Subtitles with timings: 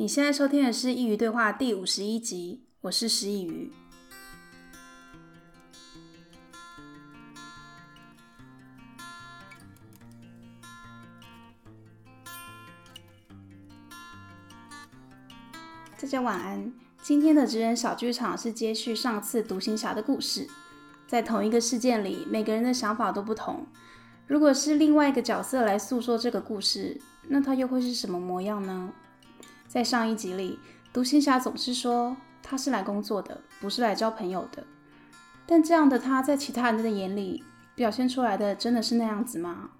[0.00, 3.68] 你现在收听的是《佾萮对话》第五十一集，我是师佾萮。
[16.00, 16.72] 大家晚安。
[17.02, 20.46] 今天的职人小剧场是接续上次独行侠的故事，
[21.08, 23.66] 在同一个事件里，每个人的想法都不同。
[24.28, 28.92] 如果是另外一个角色来诉说这个故事，那他又会是什么模样呢？
[29.68, 30.58] 在上一集里，
[30.94, 34.64] 独行侠总是说他是来工作的，不是来交朋友的。
[35.46, 39.70] 但这样的他在其他人的眼里表现出来的真的是那样子吗？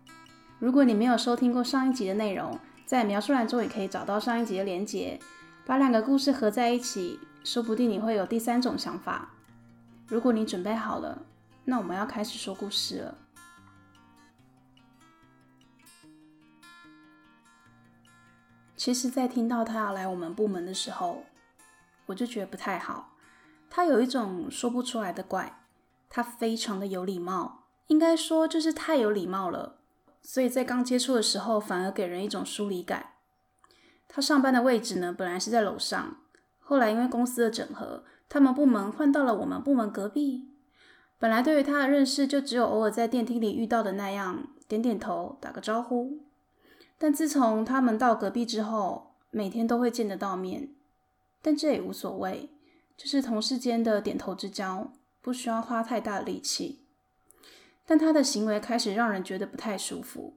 [0.58, 5.18] 如果你没有收听过上一集的内容，在描述栏中也可以找到上一集的连结，
[5.64, 9.30] 把两个故事合在一起，说不定你会有第三种想法。
[10.06, 11.22] 如果你准备好了，
[11.64, 13.14] 那我们要开始说故事了。
[18.78, 21.24] 其实，在听到他要来我们部门的时候，
[22.06, 23.16] 我就觉得不太好。
[23.68, 25.64] 他有一种说不出来的怪，
[26.08, 29.80] 他非常的有礼貌，应该说就是太有礼貌了。
[30.22, 33.14] 所以在刚接触的时候，反而给人一种疏离感。
[34.06, 36.18] 他上班的位置呢，本来是在楼上，
[36.60, 40.52] 后来因为公司的整合，他们部门换到了我们部门隔壁。
[41.18, 46.27] 本来对于他的认识，就只有偶尔在电梯里遇到的那样，点点头，打个招呼。
[46.98, 50.74] 但自从他们到隔壁之后，每天都会见得到面，
[51.40, 52.50] 但这也无所谓，
[52.96, 56.84] 就是同事间的点头之交，不需要花太大的力气。
[57.86, 60.34] 但他的行为开始让人觉得不太舒服。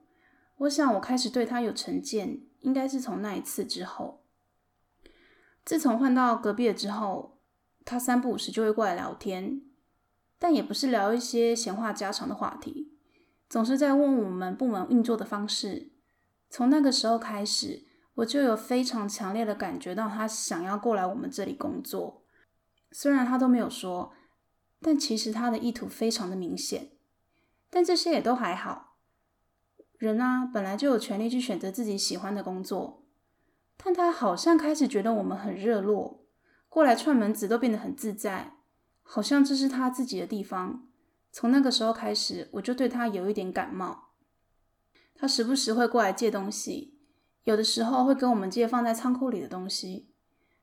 [0.58, 4.22] 我想，我开始对他有成见，应该是从那一次之后。
[5.64, 7.38] 自从换到隔壁了之后，
[7.84, 9.62] 他三不五时就会过来聊天，
[10.38, 12.92] 但也不是聊一些闲话家常的话题，
[13.48, 15.91] 总是在问我们部门运作的方式。
[16.52, 17.86] 从那个时候开始，
[18.16, 22.26] 我就有非常强烈的感觉到他想要过来我们这里工作。
[22.90, 24.12] 虽然他都没有说，
[24.82, 26.90] 但其实他的意图非常的明显。
[27.70, 28.98] 但这些也都还好。
[29.96, 33.06] 人啊，本来就有权利去选择自己喜欢的工作。
[33.78, 36.26] 但他好像开始觉得我们很热络，
[36.68, 38.58] 过来串门子都变得很自在，
[39.02, 40.86] 好像这是他自己的地方。
[41.32, 44.11] 从那个时候开始，我就对他有一点感冒。
[45.22, 46.98] 他时不时会过来借东西，
[47.44, 50.08] 有的时候会跟我们借放在仓库里的东西，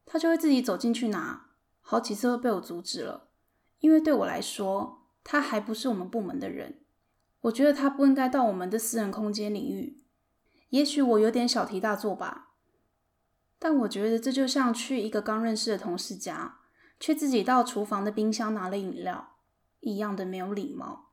[0.05, 1.45] 他就会自己走进去拿，
[1.79, 3.29] 好几次都被我阻止了。
[3.79, 6.81] 因为对我来说，他还不是我们部门的人，
[7.39, 10.03] 我觉得他不应该到我们的私人空间领域。
[10.71, 12.49] 也许我有点小题大做吧，
[13.59, 16.57] 但我觉得这就像去一个刚认识的同事家，
[16.99, 19.37] 却自己到厨房的冰箱拿了饮料，
[19.79, 21.11] 一样的没有礼貌。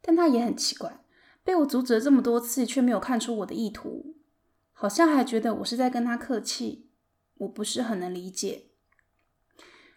[0.00, 1.03] 但他也很奇怪。
[1.44, 4.16] 被我阻止了这么多次，却没有看出我的意图，
[4.72, 6.88] 好像还觉得我是在跟他客气，
[7.36, 8.70] 我不是很能理解。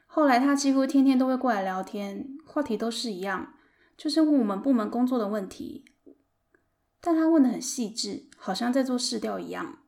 [0.05, 3.53] 后来他几乎天天都会过来聊天，话题都是一样，
[3.95, 5.85] 就是问我们部门工作的问题，
[6.99, 9.79] 但他问得很细致，好像在做试调一样，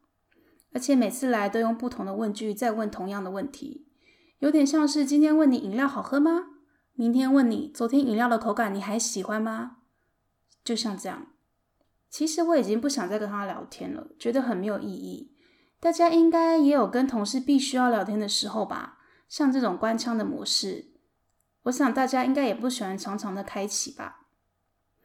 [0.72, 3.86] 而且每次来都用不同的问句再问同样的问题，
[4.38, 6.48] 有点像是今天问你饮料好喝吗？
[6.94, 9.78] 明天问你昨天饮料的口感你还喜欢吗？
[10.64, 11.28] 就像这样。
[12.10, 15.32] 其实我已经不想再跟他聊天了，觉得很没有意义。
[15.80, 18.98] 大家应该也有跟同事必须要聊天的时候吧？
[19.28, 20.88] 像这种官腔的模式，
[21.64, 24.26] 我想大家应该也不喜欢常常的开启吧。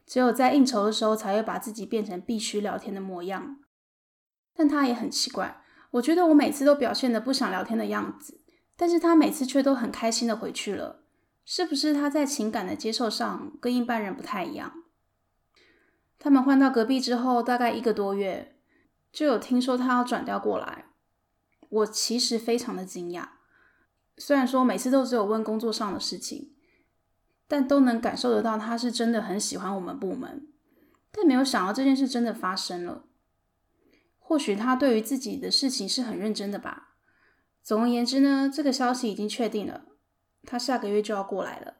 [0.05, 3.57] 只有在应酬的时候，才会把自己变成必须聊天的模样。
[4.55, 5.61] 但他也很奇怪，
[5.91, 8.41] 我觉得我每次都表现的不想聊天的样子，
[8.75, 11.03] 但是他每次却都很开心的回去了。
[11.45, 14.84] 是不是他在情感的接受上跟一般人不太一样？
[16.25, 18.55] 他们换到隔壁之后，大概一个多月，
[19.11, 20.85] 就有听说他要转调过来。
[21.69, 23.27] 我其实非常的惊讶，
[24.17, 26.55] 虽然说每次都只有问工作上的事情，
[27.47, 30.47] 但都能感受得到他是真的很喜欢我们部门。
[31.11, 33.03] 但没有想到这件事真的发生了。
[34.17, 36.95] 或许他对于自己的事情是很认真的吧。
[37.61, 39.85] 总而言之呢，这个消息已经确定了，
[40.41, 41.75] 他下个月就要过来了。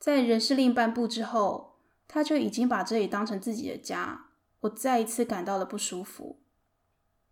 [0.00, 1.75] 在人事另半部之后。
[2.08, 4.26] 他就已经把这里当成自己的家，
[4.60, 6.40] 我再一次感到了不舒服。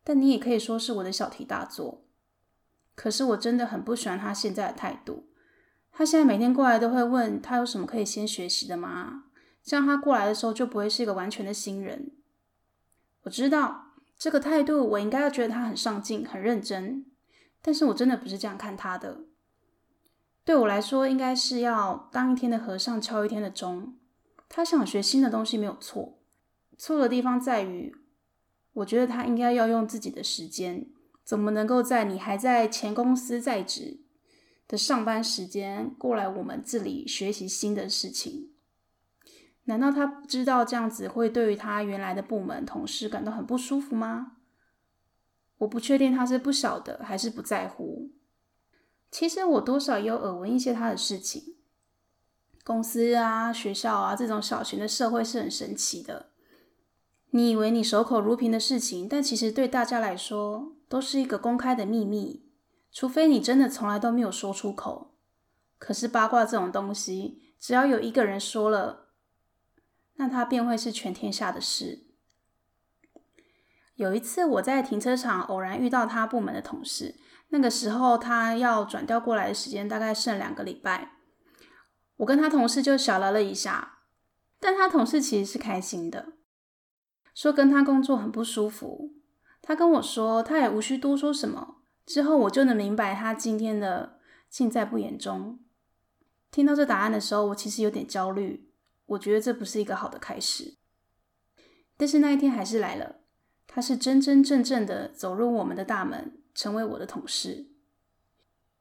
[0.02, 2.04] 但你也可以说是我的小题大做。
[2.94, 5.28] 可是我真的很不喜欢他现在的态度。
[5.90, 9.24] 他现在每天过来都会问他有什么可以先学习的吗？
[9.62, 12.10] 这样他过来的时候就不会是一个完全的新人。
[13.22, 17.06] 我知道这个态度，我应该要觉得他很上进、很认真，
[17.62, 19.22] 但是我真的不是这样看他的。
[20.44, 23.96] 对我来说，应该是要当一天的和尚敲一天的钟。
[24.48, 26.18] 他想学新的东西没有错，
[26.78, 27.94] 错的地方在于，
[28.72, 30.86] 我觉得他应该要用自己的时间，
[31.24, 34.00] 怎么能够在你还在前公司在职
[34.68, 38.50] 的上班时间过来我们这里学习新的事情？
[39.64, 44.36] 难道他不知道这样子会对于他原来的部门同事感到很不舒服吗？
[45.58, 48.10] 我不确定他是不晓得还是不在乎。
[49.10, 51.56] 其实我多少也有耳闻一些他的事情。
[52.64, 56.30] 公司啊、学校啊这种小型的社会是很神奇的。
[57.30, 62.48] 你以为你守口如瓶的事情，但其实对大家来说都是一个公开的秘密，
[62.90, 65.14] 除非你真的从来都没有说出口。
[65.78, 69.10] 可是八卦这种东西，只要有一个人说了。
[70.16, 72.06] 那他便会是全天下的事。
[73.96, 77.16] 有一次，我在停车场偶然遇到他部门的同事，
[77.48, 81.13] 那个时候他要转调过来的时间大概剩两个礼拜。
[82.16, 83.98] 我跟他同事就小聊了一下，
[84.60, 86.34] 但他同事其实是开心的，
[87.34, 89.14] 说跟他工作很不舒服。
[89.60, 94.18] 他跟我说，他也无需多说什么，之后我就能明白他今天的
[94.48, 95.58] 尽在不言中。
[96.50, 98.70] 听到这答案的时候，我其实有点焦虑。
[99.06, 100.76] 我觉得这不是一个好的开始，
[101.96, 103.16] 但是那一天还是来了。
[103.66, 107.66] 他是真真正正的走入我们的大门，成为我的同事。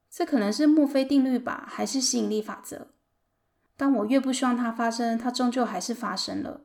[0.09, 2.92] 这可能是墨菲定律吧，还是吸引力法则？
[3.75, 6.61] 当我越不希望它发生，它终究还是发生了。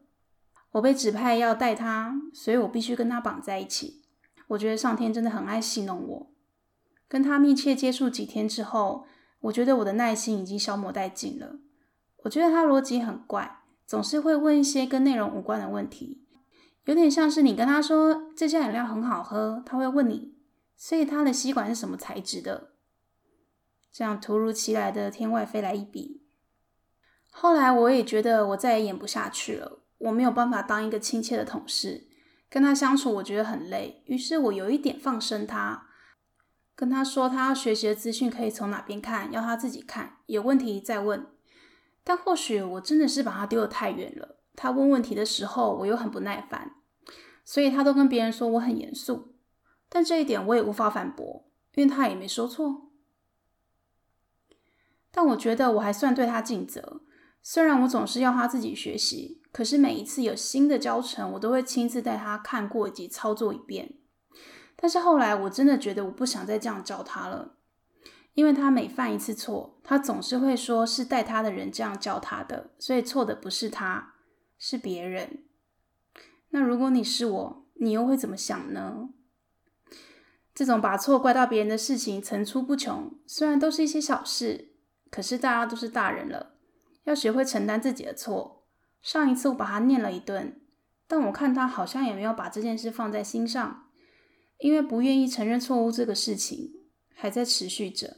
[0.73, 4.03] 我被指派要带他，所以我必须跟他绑在一起。
[4.49, 6.31] 我觉得上天真的很爱戏弄我。
[7.09, 9.07] 跟他密切接触几天之后，
[9.41, 11.59] 我觉得我的耐心已经消磨殆尽了。
[12.25, 16.23] 我觉得他逻辑很怪，总是会问一些跟内容无关的问题，
[16.85, 20.35] 有点像是你跟他说这家饮料很好喝，他会问你，
[20.77, 22.73] 所以他的吸管是什么材质的？
[23.91, 26.23] 这样突如其来的天外飞来一笔。
[27.41, 32.09] 后来我也觉得我再也演不下去了，我没有办法当一个亲切的同事，
[32.51, 35.87] 跟他相处我觉得很累，于是我有一点放生他，
[36.75, 41.29] 跟他说他要学习的资讯可以从哪边看，要他自己看，有问题再问。
[42.03, 44.41] 但或许我真的是把他丢得太远了。
[44.57, 46.73] 他问问题的时候，我又很不耐烦，
[47.45, 49.37] 所以他都跟别人说我很严肃。
[49.89, 52.91] 但这一点我也无法反驳，因为他也没说错。
[55.13, 57.03] 但我觉得我还算对他尽责，
[57.43, 63.95] 虽然我总是要他自己学习，可是每一次有新的教程，我都会亲自带他看过以及操作一遍。
[64.77, 67.55] 但是后来我真的觉得我不想再这样教他了。
[68.35, 74.15] 因为他每犯一次错，他总是会说是带他的人这样教他的，所以错的不是他，
[74.57, 75.43] 是别人。
[76.51, 79.09] 那如果你是我，你又会怎么想呢？
[80.55, 84.77] 这种把错怪到别人的事情层出不穷，虽然都是一些小事，
[85.11, 86.58] 可是大家都是大人了，
[87.09, 88.67] 要学会承担自己的错。
[89.01, 90.61] 上一次我把他念了一顿，
[91.07, 93.87] 但我看他好像也没有把这件事放在心上，
[94.59, 96.75] 因为不愿意承认错误这个事情
[97.15, 98.17] 还在持续着。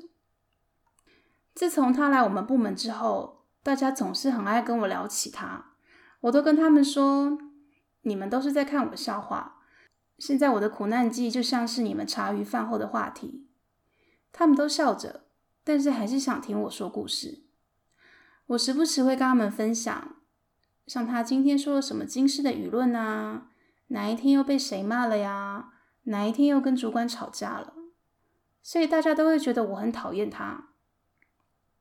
[1.54, 5.74] 自从他来我们部门之后，大家总是很爱跟我聊起他。
[6.22, 7.38] 我都跟他们说
[8.02, 9.62] ：“你们都是在看我笑话。
[10.18, 13.46] 现在我的苦难记就像是你们茶余饭后的话题。”
[14.32, 15.26] 他们都笑着，
[15.62, 17.49] 但是还是想听我说故事。
[18.50, 20.16] 我时不时会跟他们分享，
[20.86, 23.50] 像他今天说了什么惊世的舆论啊，
[23.88, 25.72] 哪一天又被谁骂了呀，
[26.04, 27.74] 哪一天又跟主管吵架了。
[28.60, 30.70] 所以大家都会觉得我很讨厌他。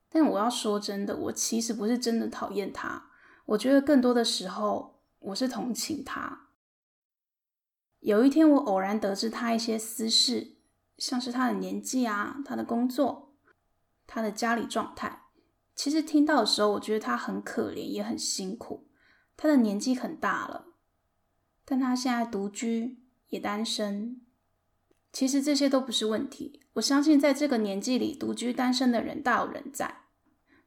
[0.10, 3.10] 但我要说真的，我其实不是真的讨厌他。
[3.46, 6.50] 我觉得更多的时候，我是同情他。
[8.02, 10.58] 有一天，我偶然得知他一些私事，
[11.00, 13.34] 像是他的年纪啊，他的工作，
[14.06, 15.24] 他的家里状态。
[15.80, 18.90] 其实听到的时候，我觉得他很可怜，也很辛苦。
[19.38, 20.74] 他的年纪很大了，
[21.64, 22.98] 但他现在独居，
[23.30, 24.20] 也单身。
[25.14, 26.60] 其实这些都不是问题。
[26.74, 30.02] 我相信，在这个年纪里，独居单身的人大有人在。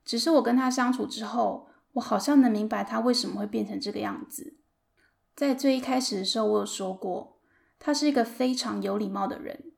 [0.03, 4.57] 只是我跟他相处之后，我好像能明白他为什么会变成这个样子。
[5.37, 7.39] 在最一开始的时候，我有说过，
[7.79, 9.73] 他是一个非常有礼貌的人，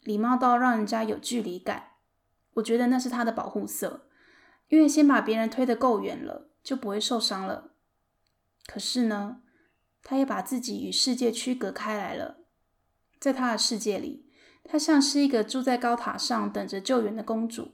[0.00, 1.90] 礼貌到让人家有距离感。
[2.54, 4.08] 我觉得那是他的保护色，
[4.70, 7.72] 因为先把别人推得够远了，就不会受伤了。
[8.66, 9.42] 可是呢，
[10.02, 12.38] 他也把自己与世界区隔开来了。
[13.18, 14.26] 在他的世界里，
[14.64, 17.72] 他像是一个住在高塔上等着救援的公主。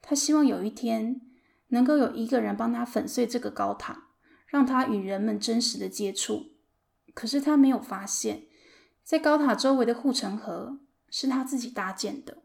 [0.00, 1.20] 他希望有一天
[1.68, 4.08] 能够有一个人帮他粉碎这个高塔，
[4.46, 6.52] 让他与人们真实的接触。
[7.14, 8.44] 可是他没有发现，
[9.02, 12.43] 在高塔周围的护城河是他自己搭建的。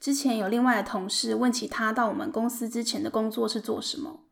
[0.00, 4.24] 之前有另外的同事问起他到我们公司之前的工作是做什么，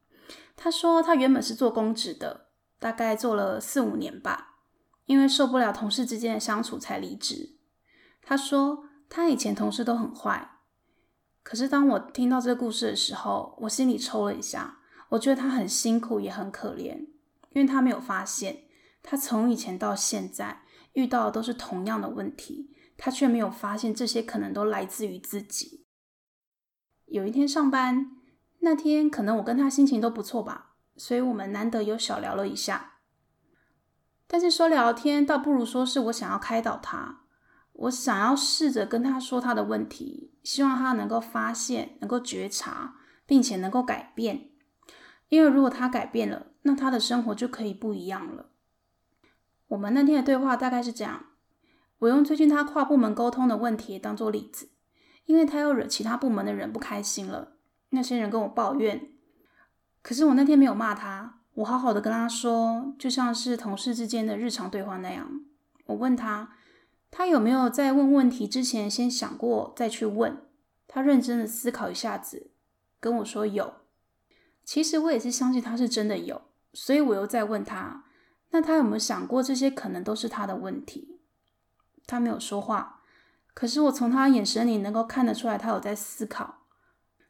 [0.57, 4.55] 他说他原本是做公职的，大概做了四五年吧。
[5.07, 7.59] 因为受不了同事之间的相处才离职。
[8.23, 10.59] 他说他以前同事都很坏，
[11.45, 14.79] 可是当我听到这个故事的时候，我心里抽了一下。
[15.11, 16.97] 我觉得他很辛苦，也很可怜，
[17.51, 18.65] 因为他没有发现，
[19.01, 20.63] 他从以前到现在
[20.95, 25.87] 遇到的都是同样的问题，他却没有发现这些可能都来自于自己。
[27.07, 28.17] 有一天上班，
[28.61, 32.95] 那天可能我跟他心情都不错吧，所以我们难得有小聊了一下。
[34.27, 37.21] 但是说聊天，倒不如说是我想要开导他，
[37.73, 44.51] 我想要试着跟他说他的问题，希望他能够发现，能够觉察，并且能够改变。
[45.29, 48.51] 因为如果他改变了，那他的生活就可以不一样了。
[49.69, 51.27] 我们那天的对话大概是这样：
[51.99, 54.69] 我用最近他跨部门沟通的问题当做例子，
[55.25, 57.57] 因为他又惹其他部门的人不开心了，
[57.91, 59.11] 那些人跟我抱怨。
[60.03, 65.41] 可是我那天没有骂他，我好好的跟他说，就像是同事之间的日常对话那样。
[65.87, 66.53] 我问他，
[67.11, 70.43] 他有没有在问问题之前先想过再去问？
[70.87, 72.51] 他认真的思考一下子，
[73.01, 73.75] 跟我说有。
[74.65, 78.05] 其实我也是相信他是真的有，所以我又再问他，
[78.51, 81.16] 那他有没有想过这些可能都是他的问题？
[82.07, 83.01] 他没有说话，
[83.55, 86.63] 可是我从他眼神里能够看得出来，他有在思考。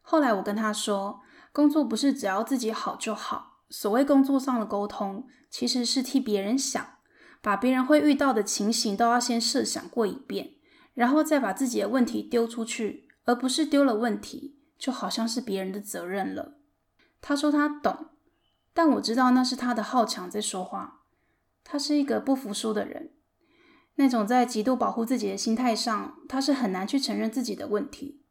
[0.03, 1.21] 后来我跟他说，
[1.53, 6.85] 工作不是只要自己好就好，所谓工作上的沟通，其实是替别人想，
[7.41, 10.55] 把别人会遇到的情形都要先设想过一遍，
[10.95, 16.59] 然后再把自己的问题丢出去，而不是丢了问题，就好像是别人的责任了。
[17.21, 18.11] 他说他懂，
[18.73, 21.01] 但我知道那是他的好强在说话。
[21.65, 23.11] 他是一个不服输的人，
[23.97, 28.23] 那种在极度保护自己的心态上，他是很难去承认自己的问题，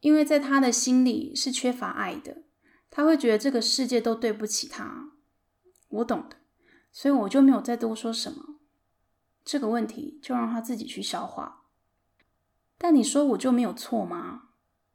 [0.00, 2.42] 因为在他的心里是缺乏爱的。
[2.90, 5.10] 他会觉得这个世界都对不起他。
[5.88, 6.36] 我懂的，
[6.90, 8.56] 所以我就没有再多说什么。
[9.44, 11.62] 这个问题就让他自己去消化。
[12.76, 14.42] 但你说我就没有错吗？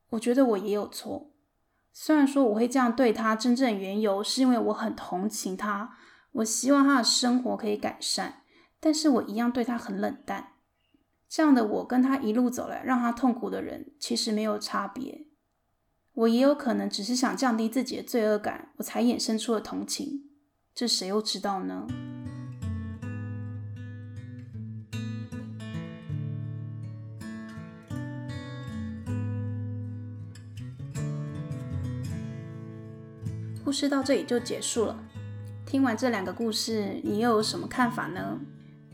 [0.10, 1.32] 我觉得我也有错。
[1.94, 5.96] 虽然说我会这样对他，真正缘由是因为我很同情他，
[6.34, 8.42] 我希望他的生活可以改善，
[8.80, 10.54] 但是我一样对他很冷淡。
[11.28, 15.28] 这样的我跟他一路走来，让他痛苦的人其实没有差别。
[16.14, 20.30] 我也有可能只是想降低自己的罪恶感，我才衍生出了同情。
[20.74, 21.88] 这谁又知道呢？
[33.66, 35.04] 故事到这里就结束了。
[35.66, 38.40] 听完这两个故事，你又有什么看法呢？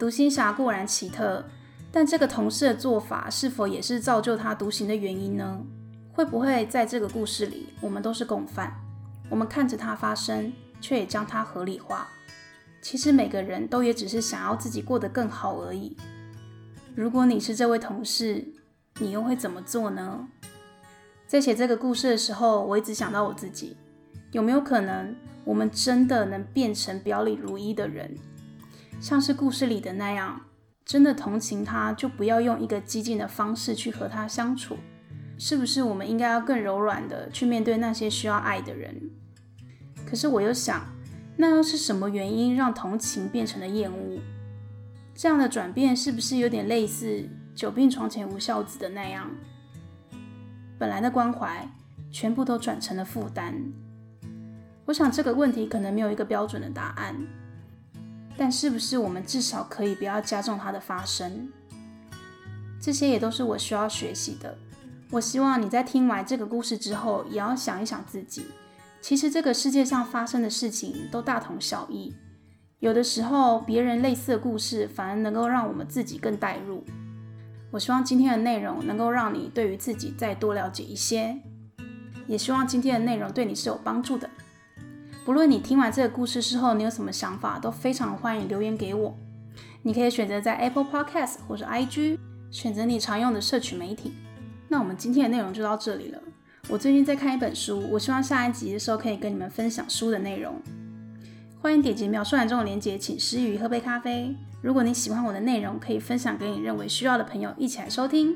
[0.02, 1.46] 独行侠固然奇特，
[1.92, 5.64] 但这个同事的做法是否也是造就他独行的原因呢？
[6.12, 8.74] 会不会在这个故事里，我们都是共犯？
[9.30, 12.08] 我们看着它发生，却也将它合理化。
[12.82, 15.96] 其实每个人都也只是想要自己过得更好而已。
[16.96, 18.44] 如果你是这位同事，
[18.98, 20.28] 你又会怎么做呢？
[21.28, 23.78] 在写这个故事的时候，我一直想到我自己。
[24.32, 28.12] 有没有可能，我们真的能变成表里如一的人，
[29.02, 30.40] 像是故事里的那样，
[30.86, 34.78] 真的同情他，就不要用一个激进的方式去和他相处？
[35.40, 39.10] 是不是我们应该要更柔软的去面对那些需要爱的人？
[40.06, 40.86] 可是我又想，
[41.36, 44.20] 那又是什么原因让同情变成了厌恶？
[45.16, 49.32] 这样的转变是不是有点类似“久病床前无孝子”的那样？
[50.78, 51.68] 本来的关怀，
[52.12, 53.56] 全部都转成了负担。
[54.86, 57.16] 我想这个问题可能没有一个标准的答案，
[58.42, 61.48] 但是不是我们至少可以不要加重它的发生？
[62.82, 64.58] 这些也都是我需要学习的。
[65.12, 68.48] 我希望你在听完这个故事之后，也要想一想自己。
[69.00, 72.16] 其实这个世界上发生的事情都大同小异，
[72.80, 76.84] 有的时候别人类似的故事反而能够让我们自己更带入。
[77.70, 81.38] 我希望今天的内容能够让你对于自己再多了解一些，
[82.26, 84.28] 也希望今天的内容对你是有帮助的。
[85.24, 89.16] 不论你听完这个故事之后，你有什么想法，都非常欢迎留言给我。
[89.84, 92.18] 你可以选择在 Apple Podcast 或者 IG，
[92.50, 94.14] 选择你常用的社群媒体。
[94.68, 96.20] 那我们今天的内容就到这里了。
[96.68, 100.60] 我最近在看一本书，我希望下一集的时候可以跟你们分享书的内容。
[101.62, 104.36] 欢迎点击描述栏中的链接，请师佾萮喝杯咖啡。
[104.64, 108.36] 如果你喜欢我的内容，可以分享给你认为需要的朋友一起来收听。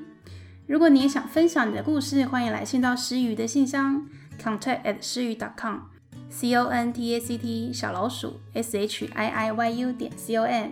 [0.68, 4.08] 如果你也想分享你的故事，欢迎来信到师佾萮的信箱
[4.40, 5.95] ，contact at 师佾萮 dot com。
[6.30, 10.36] C o n t a c t 小老鼠 s h i i y u 点 c
[10.36, 10.72] o m，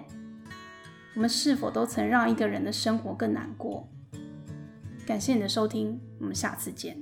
[1.16, 3.88] 我们是否都曾让一个人的生活更难过？
[5.06, 6.98] 感谢你的收听，我们下次见。